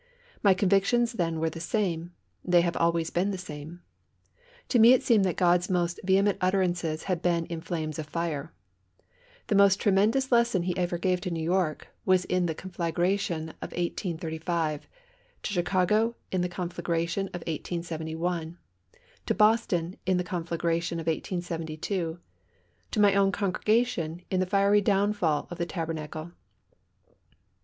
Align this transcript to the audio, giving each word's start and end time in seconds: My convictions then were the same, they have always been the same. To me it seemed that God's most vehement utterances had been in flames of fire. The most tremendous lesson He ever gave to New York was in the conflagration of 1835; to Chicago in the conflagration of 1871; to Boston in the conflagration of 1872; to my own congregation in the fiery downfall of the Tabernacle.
My 0.41 0.55
convictions 0.55 1.13
then 1.13 1.39
were 1.39 1.51
the 1.51 1.59
same, 1.59 2.15
they 2.43 2.61
have 2.61 2.75
always 2.75 3.11
been 3.11 3.29
the 3.29 3.37
same. 3.37 3.83
To 4.69 4.79
me 4.79 4.93
it 4.93 5.03
seemed 5.03 5.23
that 5.25 5.35
God's 5.37 5.69
most 5.69 5.99
vehement 6.03 6.39
utterances 6.41 7.03
had 7.03 7.21
been 7.21 7.45
in 7.45 7.61
flames 7.61 7.99
of 7.99 8.07
fire. 8.07 8.51
The 9.45 9.53
most 9.53 9.79
tremendous 9.79 10.31
lesson 10.31 10.63
He 10.63 10.75
ever 10.75 10.97
gave 10.97 11.21
to 11.21 11.29
New 11.29 11.43
York 11.43 11.89
was 12.03 12.25
in 12.25 12.47
the 12.47 12.55
conflagration 12.55 13.49
of 13.61 13.73
1835; 13.73 14.87
to 15.43 15.53
Chicago 15.53 16.15
in 16.31 16.41
the 16.41 16.49
conflagration 16.49 17.27
of 17.27 17.41
1871; 17.41 18.57
to 19.27 19.33
Boston 19.35 19.97
in 20.07 20.17
the 20.17 20.23
conflagration 20.23 20.99
of 20.99 21.05
1872; 21.05 22.17
to 22.89 22.99
my 22.99 23.13
own 23.13 23.31
congregation 23.31 24.23
in 24.31 24.39
the 24.39 24.47
fiery 24.47 24.81
downfall 24.81 25.47
of 25.51 25.59
the 25.59 25.67
Tabernacle. 25.67 26.31